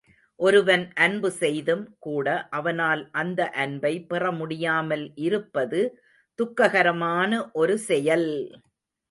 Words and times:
ஒருவன் 0.39 0.85
அன்பு 0.97 1.29
செய்தும் 1.33 1.83
கூட 1.99 2.27
அவனால் 2.51 3.03
அந்த 3.13 3.49
அன்பை 3.57 3.93
பெறமுடியாமல் 4.09 5.05
இருப்பது 5.19 5.81
துக்ககரமான 6.39 7.31
ஒரு 7.55 7.77
செயல்! 7.87 8.29